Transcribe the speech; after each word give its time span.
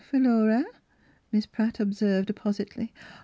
ii, 0.01 0.05
Philura," 0.05 0.65
Miss 1.31 1.45
Pratt 1.45 1.79
observed 1.79 2.31
ap 2.31 2.37
poiiitely. 2.37 2.89